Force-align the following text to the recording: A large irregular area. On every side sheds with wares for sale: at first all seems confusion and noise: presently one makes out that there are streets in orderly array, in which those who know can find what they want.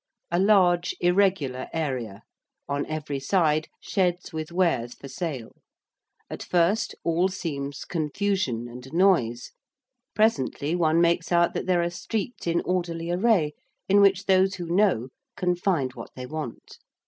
A 0.31 0.39
large 0.39 0.95
irregular 0.99 1.67
area. 1.73 2.23
On 2.67 2.87
every 2.87 3.19
side 3.19 3.67
sheds 3.79 4.33
with 4.33 4.51
wares 4.51 4.95
for 4.95 5.07
sale: 5.07 5.51
at 6.27 6.41
first 6.41 6.95
all 7.03 7.27
seems 7.27 7.85
confusion 7.85 8.67
and 8.67 8.91
noise: 8.93 9.51
presently 10.15 10.75
one 10.75 11.01
makes 11.01 11.31
out 11.31 11.53
that 11.53 11.67
there 11.67 11.83
are 11.83 11.91
streets 11.91 12.47
in 12.47 12.61
orderly 12.61 13.11
array, 13.11 13.53
in 13.87 14.01
which 14.01 14.25
those 14.25 14.55
who 14.55 14.65
know 14.75 15.09
can 15.37 15.55
find 15.55 15.93
what 15.93 16.09
they 16.15 16.25
want. 16.25 16.79